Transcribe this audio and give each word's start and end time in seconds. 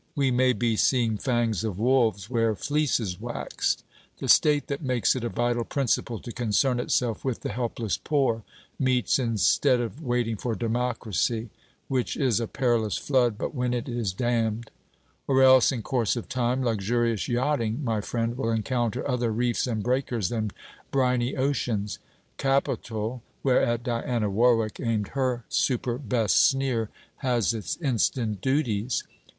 We 0.15 0.31
may 0.31 0.53
be 0.53 0.75
seeing 0.77 1.19
fangs 1.19 1.63
of 1.63 1.77
wolves 1.77 2.27
where 2.27 2.55
fleeces 2.55 3.21
waxed. 3.21 3.83
The 4.17 4.27
State 4.27 4.65
that 4.65 4.81
makes 4.81 5.15
it 5.15 5.23
a 5.23 5.29
vital 5.29 5.63
principle 5.63 6.17
to 6.21 6.31
concern 6.31 6.79
itself 6.79 7.23
with 7.23 7.41
the 7.41 7.51
helpless 7.51 7.97
poor, 8.03 8.41
meets 8.79 9.19
instead 9.19 9.79
of 9.79 10.01
waiting 10.01 10.37
for 10.37 10.55
Democracy; 10.55 11.51
which 11.87 12.17
is 12.17 12.39
a 12.39 12.47
perilous 12.47 12.97
flood 12.97 13.37
but 13.37 13.53
when 13.53 13.75
it 13.75 13.87
is 13.87 14.11
dammed. 14.11 14.71
Or 15.27 15.43
else, 15.43 15.71
in 15.71 15.83
course 15.83 16.15
of 16.15 16.27
time, 16.27 16.63
luxurious 16.63 17.27
yachting, 17.27 17.83
my 17.83 18.01
friend, 18.01 18.35
will 18.35 18.49
encounter 18.49 19.07
other 19.07 19.31
reefs 19.31 19.67
and 19.67 19.83
breakers 19.83 20.29
than 20.29 20.49
briny 20.89 21.35
ocean's! 21.37 21.99
Capital, 22.37 23.21
whereat 23.43 23.83
Diana 23.83 24.31
Warwick 24.31 24.79
aimed 24.79 25.09
her 25.09 25.45
superbest 25.47 26.43
sneer, 26.43 26.89
has 27.17 27.53
its 27.53 27.77
instant 27.77 28.41
duties. 28.41 29.03